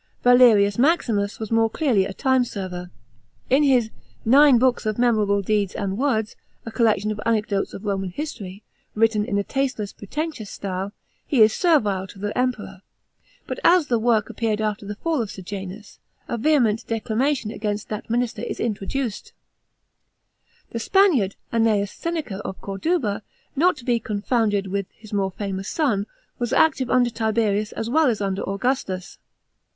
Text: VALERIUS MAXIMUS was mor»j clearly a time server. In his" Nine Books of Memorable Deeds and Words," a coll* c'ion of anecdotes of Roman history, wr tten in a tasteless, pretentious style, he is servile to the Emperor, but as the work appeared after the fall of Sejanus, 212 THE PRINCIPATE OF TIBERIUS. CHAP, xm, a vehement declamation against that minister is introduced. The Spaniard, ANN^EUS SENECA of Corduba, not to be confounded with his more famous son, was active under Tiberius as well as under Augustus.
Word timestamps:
VALERIUS 0.23 0.79
MAXIMUS 0.79 1.39
was 1.39 1.51
mor»j 1.51 1.71
clearly 1.77 2.05
a 2.05 2.11
time 2.13 2.43
server. 2.43 2.89
In 3.51 3.61
his" 3.61 3.91
Nine 4.39 4.57
Books 4.57 4.87
of 4.87 4.97
Memorable 4.97 5.43
Deeds 5.43 5.75
and 5.75 5.95
Words," 5.95 6.35
a 6.65 6.71
coll* 6.71 6.87
c'ion 6.91 7.11
of 7.11 7.21
anecdotes 7.23 7.75
of 7.75 7.85
Roman 7.85 8.09
history, 8.09 8.63
wr 8.95 9.03
tten 9.03 9.23
in 9.27 9.37
a 9.37 9.43
tasteless, 9.43 9.93
pretentious 9.93 10.49
style, 10.49 10.91
he 11.27 11.43
is 11.43 11.53
servile 11.53 12.07
to 12.07 12.17
the 12.17 12.35
Emperor, 12.35 12.81
but 13.45 13.59
as 13.63 13.89
the 13.89 13.99
work 13.99 14.27
appeared 14.31 14.59
after 14.59 14.87
the 14.87 14.95
fall 14.95 15.21
of 15.21 15.29
Sejanus, 15.29 15.99
212 16.25 16.25
THE 16.25 16.31
PRINCIPATE 16.31 16.31
OF 16.31 16.31
TIBERIUS. 16.31 16.31
CHAP, 16.31 16.33
xm, 16.33 16.33
a 16.33 16.43
vehement 16.49 16.87
declamation 16.87 17.51
against 17.51 17.89
that 17.89 18.09
minister 18.09 18.41
is 18.41 18.59
introduced. 18.59 19.33
The 20.71 20.79
Spaniard, 20.79 21.35
ANN^EUS 21.53 21.91
SENECA 21.95 22.39
of 22.39 22.59
Corduba, 22.59 23.21
not 23.55 23.77
to 23.77 23.85
be 23.85 23.99
confounded 23.99 24.65
with 24.65 24.87
his 24.97 25.13
more 25.13 25.29
famous 25.29 25.69
son, 25.69 26.07
was 26.39 26.51
active 26.53 26.89
under 26.89 27.11
Tiberius 27.11 27.71
as 27.73 27.87
well 27.87 28.07
as 28.07 28.19
under 28.19 28.41
Augustus. 28.49 29.19